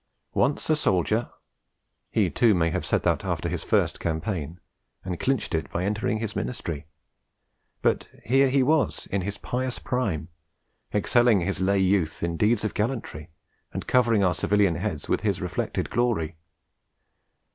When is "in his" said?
9.11-9.37